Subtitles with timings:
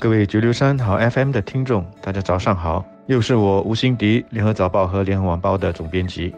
[0.00, 6.34] 各位九六三好 FM 的听众，大家早上好，又是我吴欣迪，联合早报和联合晚报的总编辑。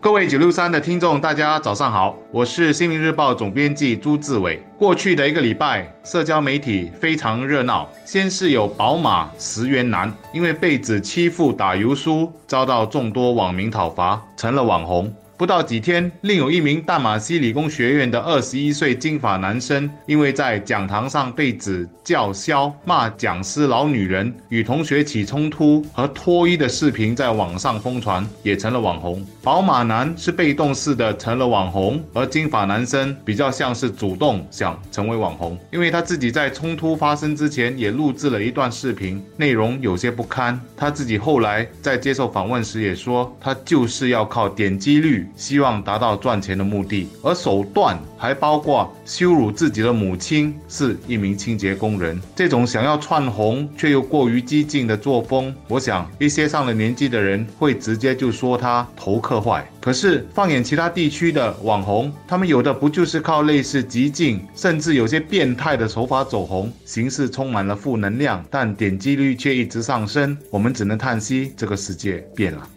[0.00, 4.60] 各位九六三的听众，大家早上好，我是新民日报总编辑朱志伟。
[4.76, 7.88] 过去的一个礼拜，社交媒体非常热闹。
[8.04, 15.12] 先是有宝马十元男，因为被指欺负打油书，遭到众多网民讨伐，成了网红。
[15.40, 29.26] 不到几天，另有一名大马锡理工学院的二十一岁金发男生，因为在讲堂上被指叫嚣、骂讲师老女人，与同学起冲突和脱衣的视频在网上疯传，也成了网红。
[29.42, 40.60] 宝马男是被动式的成了网红，而金发男生比较像是主动想成为网红，因为他自己在冲突发生之前也录制了一段视频，内容有些不堪。
[40.76, 45.26] 他自己后来在接受访问时也说，他就是要靠点击率。
[45.36, 52.20] 希望达到赚钱的目的，而手段还包括羞辱自己的母亲是一名清洁工人。
[52.36, 59.66] 这种想要窜红却又过于激进的作风，我想一些上了年纪的人会直接就说他头壳坏。
[59.80, 70.36] 可是放眼其他地区的网红，他们有的不就是靠类似激进甚至有些变态的手法走红，形式充满了负能量，但点击率却一直上升。
[70.50, 72.68] 我们只能叹息，这个世界变了。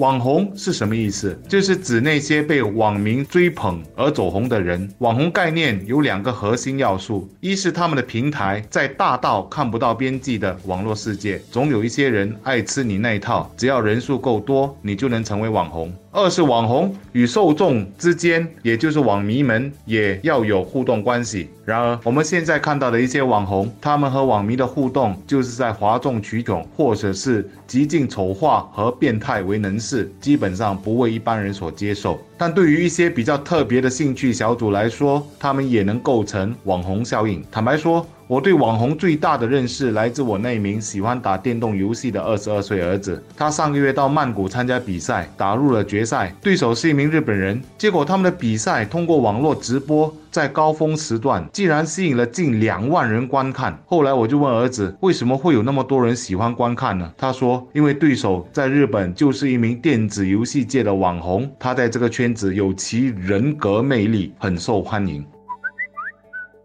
[0.00, 1.38] 网红是什么意思？
[1.46, 4.90] 就是指那些被网民追捧而走红的人。
[5.00, 15.92] 网红概念有两个核心要素：一是他们的平台在大到看不到边际的网络世界，总有一些人爱吃你那一套，只要人数够多，你就能成为网红。
[16.12, 21.48] 二是网红与受众之间，也就是网迷们，也要有互动关系。
[21.64, 32.20] 然而，我们现在看到的一些网红，他们和网迷的互动，就是在哗众取宠，或者是极尽丑化和变态为能事，基本上不为一般人所接受。
[32.36, 37.40] 但对于一些比较特别的兴趣小组来说，他们也能构成网红效应。
[37.52, 43.20] 坦白说，我对网红最大的认识来自我那名喜欢打电动游戏的二十二岁儿子。
[43.36, 47.60] 他上个月到曼谷参加比赛，打入了决赛，对手是一名日本人。
[47.76, 53.76] 结果他们的比赛通过网络直播，在高峰时段竟然吸引了近两万人观看。
[53.84, 57.12] 后来我就问儿子，为什么会有那么多人喜欢观看呢？
[57.18, 65.26] 他说，因为对手在日本就是一名电子游戏界的网红，他在这个圈子有其人格魅力，很受欢迎。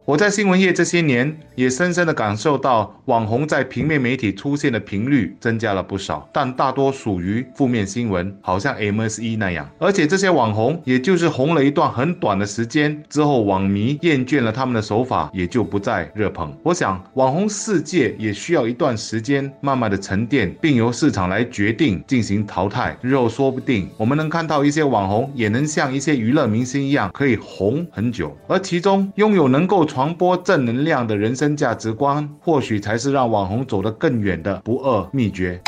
[0.08, 9.70] 我在新闻业这些年，也深深地感受到网红在平面媒体出现的频率增加了不少，但大多属于负面新闻，好像 MSE 那样。
[9.80, 16.54] 而且这些网红，也就是红了一段很短的时间之后，网迷厌倦了他们的手法，也就不再热捧。
[16.62, 22.98] 我想，网红世界也需要一段时间，慢慢的沉淀，并由市场来决定进行淘汰。
[23.02, 28.36] 日后说不定我们能看到一些网红，也能像一些娱乐明星一样，可以红很久。
[28.48, 29.86] 而其中拥有能够。
[29.86, 35.59] 传播正能量的人生价值观，或许才是让网红走得更远的不二秘诀。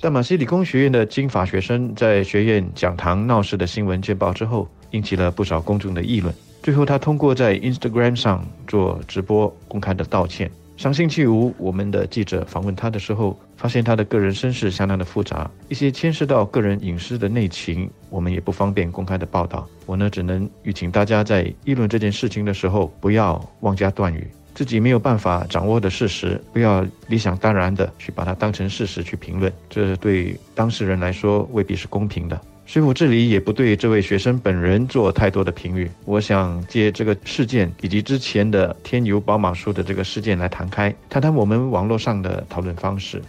[0.00, 6.34] 但马西理工学院的金发学生在学院讲堂闹事的新闻见报之后，引起了不少公众的议论。
[6.60, 10.50] 最后，他通过在 Instagram 上做直播，公开的道歉。
[10.76, 19.66] 上星期五，我们的记者访问他的时候，发现他的个人身世相当的复杂，一些牵涉到个人隐私的内情，我们也不方便公开的报道。
[19.86, 32.40] 我呢，只能预请大家在议论这件事情的时候，不要妄加断语，自己没有办法掌握的事实，不要理想当然的去把它当成事实去评论，这对当事人来说未必是公平的。
[32.66, 35.88] 所以我这里也不对这位学生本人做太多的评语。
[36.04, 43.22] 我想借这个事件以及之前的天牛宝马书的这个事件来谈开，谈谈我们网络上的讨论方式。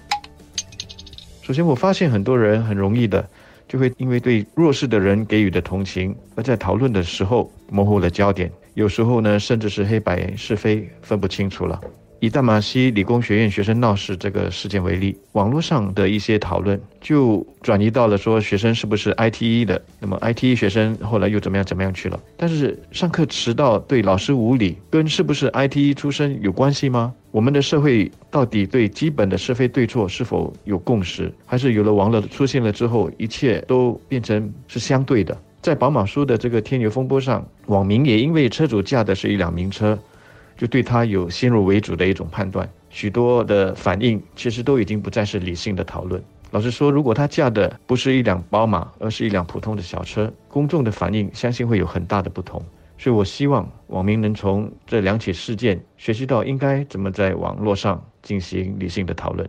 [1.44, 3.24] 首先，我发现很多人很容易的
[3.68, 11.80] 就会因为对弱势的人给予的同情，而在讨论的时候模糊了焦点，有时候呢，甚至是黑白是非分不清楚了。
[12.22, 22.20] 以大马西理工学院学生闹事这个事件为例，网络上的一些讨论就转移到了说学生是不是 ITE 的，那么 ITE 学生后来又怎么样怎么样去了？
[22.36, 27.14] 但是上课迟到对老师无礼，跟是不是 ITE 出身有关系吗？
[27.32, 35.38] 我们的社会到底对基本的是非对错是否有共识，还是有了网络出现了之后，一切都变成是相对的？
[35.70, 40.00] 在宝马叔的这个天牛风波上，网民也因为车主驾的是一辆名车。
[40.58, 46.20] 就对他有先入为主的一种判断，许多的反应其实都已经不再是理性的讨论。
[46.50, 52.60] 老实说，如果他驾的不是一辆宝马，而是一辆普通的小车，公众的反应相信会有很大的不同。
[52.98, 59.48] 所以我希望网民能从这两起事件学习到应该怎么在网络上进行理性的讨论。